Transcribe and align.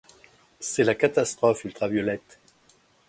C’est 0.59 0.83
la 0.83 0.95
catastrophe 0.95 1.63
ultraviolette. 1.63 2.39